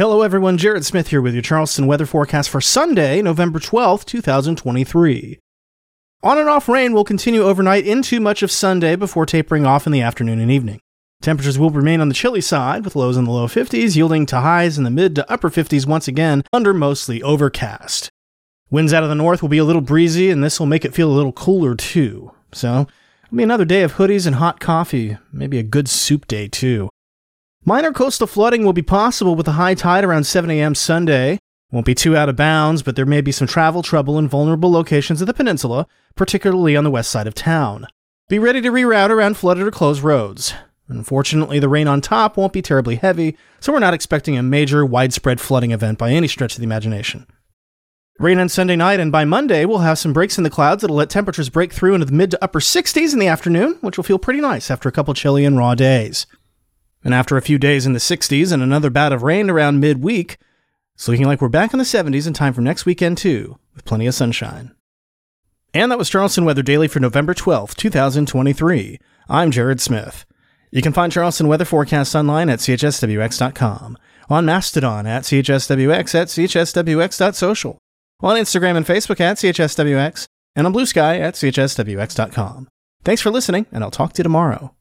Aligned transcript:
Hello, 0.00 0.22
everyone. 0.22 0.56
Jared 0.56 0.86
Smith 0.86 1.08
here 1.08 1.20
with 1.20 1.34
your 1.34 1.42
Charleston 1.42 1.86
weather 1.86 2.06
forecast 2.06 2.48
for 2.48 2.62
Sunday, 2.62 3.20
November 3.20 3.58
12th, 3.58 4.06
2023. 4.06 5.38
On 6.22 6.38
and 6.38 6.48
off 6.48 6.70
rain 6.70 6.94
will 6.94 7.04
continue 7.04 7.42
overnight 7.42 7.86
into 7.86 8.18
much 8.18 8.42
of 8.42 8.50
Sunday 8.50 8.96
before 8.96 9.26
tapering 9.26 9.66
off 9.66 9.84
in 9.84 9.92
the 9.92 10.00
afternoon 10.00 10.40
and 10.40 10.50
evening. 10.50 10.80
Temperatures 11.20 11.58
will 11.58 11.68
remain 11.68 12.00
on 12.00 12.08
the 12.08 12.14
chilly 12.14 12.40
side, 12.40 12.82
with 12.82 12.96
lows 12.96 13.18
in 13.18 13.26
the 13.26 13.30
low 13.30 13.46
50s, 13.46 13.94
yielding 13.94 14.24
to 14.24 14.40
highs 14.40 14.78
in 14.78 14.84
the 14.84 14.90
mid 14.90 15.14
to 15.16 15.30
upper 15.30 15.50
50s 15.50 15.86
once 15.86 16.08
again 16.08 16.44
under 16.50 16.72
mostly 16.72 17.22
overcast. 17.22 18.08
Winds 18.70 18.94
out 18.94 19.02
of 19.02 19.10
the 19.10 19.14
north 19.14 19.42
will 19.42 19.50
be 19.50 19.58
a 19.58 19.64
little 19.64 19.82
breezy, 19.82 20.30
and 20.30 20.42
this 20.42 20.58
will 20.58 20.66
make 20.66 20.86
it 20.86 20.94
feel 20.94 21.10
a 21.10 21.12
little 21.12 21.30
cooler 21.30 21.74
too. 21.74 22.32
So, 22.52 22.86
it'll 23.26 23.36
be 23.36 23.42
another 23.42 23.66
day 23.66 23.82
of 23.82 23.96
hoodies 23.96 24.26
and 24.26 24.36
hot 24.36 24.60
coffee, 24.60 25.18
maybe 25.30 25.58
a 25.58 25.62
good 25.62 25.90
soup 25.90 26.26
day 26.26 26.48
too. 26.48 26.88
Minor 27.66 27.92
coastal 27.92 28.26
flooding 28.26 28.64
will 28.64 28.72
be 28.72 28.80
possible 28.80 29.34
with 29.34 29.46
a 29.46 29.52
high 29.52 29.74
tide 29.74 30.02
around 30.02 30.24
7 30.24 30.50
a.m. 30.50 30.74
Sunday. 30.74 31.38
Won't 31.70 31.84
be 31.84 31.94
too 31.94 32.16
out 32.16 32.30
of 32.30 32.36
bounds, 32.36 32.82
but 32.82 32.96
there 32.96 33.04
may 33.04 33.20
be 33.20 33.32
some 33.32 33.46
travel 33.46 33.82
trouble 33.82 34.18
in 34.18 34.28
vulnerable 34.28 34.72
locations 34.72 35.20
of 35.20 35.26
the 35.26 35.34
peninsula, 35.34 35.86
particularly 36.16 36.74
on 36.74 36.84
the 36.84 36.90
west 36.90 37.10
side 37.10 37.26
of 37.26 37.34
town. 37.34 37.86
Be 38.30 38.38
ready 38.38 38.62
to 38.62 38.70
reroute 38.70 39.10
around 39.10 39.36
flooded 39.36 39.66
or 39.66 39.70
closed 39.70 40.02
roads. 40.02 40.54
Unfortunately, 40.88 41.58
the 41.58 41.68
rain 41.68 41.86
on 41.86 42.00
top 42.00 42.38
won't 42.38 42.54
be 42.54 42.62
terribly 42.62 42.96
heavy, 42.96 43.36
so 43.60 43.74
we're 43.74 43.78
not 43.78 43.94
expecting 43.94 44.38
a 44.38 44.42
major, 44.42 44.84
widespread 44.86 45.38
flooding 45.38 45.70
event 45.70 45.98
by 45.98 46.12
any 46.12 46.28
stretch 46.28 46.54
of 46.54 46.60
the 46.60 46.64
imagination. 46.64 47.26
Rain 48.18 48.38
on 48.38 48.48
Sunday 48.48 48.74
night, 48.74 49.00
and 49.00 49.12
by 49.12 49.26
Monday, 49.26 49.66
we'll 49.66 49.78
have 49.78 49.98
some 49.98 50.14
breaks 50.14 50.38
in 50.38 50.44
the 50.44 50.50
clouds 50.50 50.80
that'll 50.80 50.96
let 50.96 51.10
temperatures 51.10 51.50
break 51.50 51.74
through 51.74 51.92
into 51.92 52.06
the 52.06 52.12
mid 52.12 52.30
to 52.30 52.42
upper 52.42 52.60
60s 52.60 53.12
in 53.12 53.18
the 53.18 53.28
afternoon, 53.28 53.76
which 53.82 53.98
will 53.98 54.04
feel 54.04 54.18
pretty 54.18 54.40
nice 54.40 54.70
after 54.70 54.88
a 54.88 54.92
couple 54.92 55.12
chilly 55.12 55.44
and 55.44 55.58
raw 55.58 55.74
days. 55.74 56.26
And 57.02 57.14
after 57.14 57.36
a 57.36 57.42
few 57.42 57.58
days 57.58 57.86
in 57.86 57.92
the 57.92 57.98
60s 57.98 58.52
and 58.52 58.62
another 58.62 58.90
bout 58.90 59.12
of 59.12 59.22
rain 59.22 59.48
around 59.48 59.80
midweek, 59.80 60.38
it's 60.94 61.08
looking 61.08 61.26
like 61.26 61.40
we're 61.40 61.48
back 61.48 61.72
in 61.72 61.78
the 61.78 61.84
70s 61.84 62.26
in 62.26 62.34
time 62.34 62.52
for 62.52 62.60
next 62.60 62.84
weekend, 62.84 63.16
too, 63.18 63.58
with 63.74 63.84
plenty 63.86 64.06
of 64.06 64.14
sunshine. 64.14 64.74
And 65.72 65.90
that 65.90 65.98
was 65.98 66.10
Charleston 66.10 66.44
Weather 66.44 66.62
Daily 66.62 66.88
for 66.88 67.00
November 67.00 67.32
12th, 67.32 67.74
2023. 67.76 68.98
I'm 69.28 69.50
Jared 69.50 69.80
Smith. 69.80 70.26
You 70.70 70.82
can 70.82 70.92
find 70.92 71.12
Charleston 71.12 71.48
weather 71.48 71.64
forecasts 71.64 72.14
online 72.14 72.50
at 72.50 72.58
chswx.com, 72.58 73.98
on 74.28 74.44
Mastodon 74.44 75.06
at 75.06 75.22
chswx 75.22 76.14
at 76.14 76.28
chswx.social, 76.28 77.78
on 78.20 78.36
Instagram 78.36 78.76
and 78.76 78.86
Facebook 78.86 79.20
at 79.20 79.36
chswx, 79.38 80.26
and 80.54 80.66
on 80.66 80.74
Bluesky 80.74 81.20
at 81.20 81.34
chswx.com. 81.34 82.68
Thanks 83.04 83.22
for 83.22 83.30
listening, 83.30 83.66
and 83.72 83.82
I'll 83.82 83.90
talk 83.90 84.12
to 84.14 84.20
you 84.20 84.24
tomorrow. 84.24 84.74